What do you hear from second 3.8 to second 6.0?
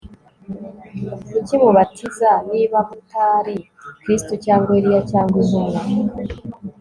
Kristo cyangwa Eliya cyangwa Intumwa